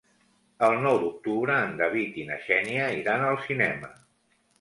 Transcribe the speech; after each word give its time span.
El 0.67 0.77
nou 0.85 0.95
d'octubre 1.01 1.57
en 1.65 1.75
David 1.81 2.17
i 2.21 2.23
na 2.31 2.39
Xènia 2.45 2.87
iran 3.01 3.27
al 3.27 3.39
cinema. 3.45 3.93